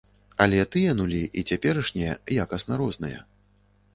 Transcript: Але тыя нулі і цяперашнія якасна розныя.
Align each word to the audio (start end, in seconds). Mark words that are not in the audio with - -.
Але 0.45 0.61
тыя 0.75 0.93
нулі 1.01 1.19
і 1.41 1.43
цяперашнія 1.51 2.13
якасна 2.45 2.73
розныя. 2.83 3.19